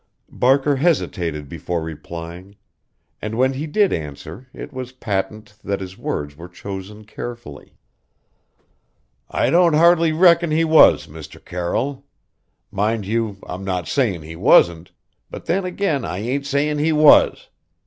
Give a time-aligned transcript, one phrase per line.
[0.31, 2.55] Barker hesitated before replying,
[3.21, 7.75] and when he did answer it was patent that his words were chosen carefully.
[9.29, 11.39] "I don't hardly reckon he was, Mr.
[11.45, 12.03] Carroll.
[12.71, 14.91] Mind you, I'm not sayin' he wasn't;
[15.29, 17.49] but then again I ain't sayin' he was.